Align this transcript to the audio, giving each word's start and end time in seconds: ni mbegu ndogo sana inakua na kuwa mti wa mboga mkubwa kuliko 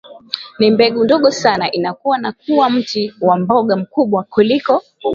ni 0.59 0.71
mbegu 0.71 1.03
ndogo 1.03 1.31
sana 1.31 1.71
inakua 1.71 2.17
na 2.17 2.31
kuwa 2.31 2.69
mti 2.69 3.13
wa 3.21 3.37
mboga 3.39 3.75
mkubwa 3.77 4.23
kuliko 4.23 4.83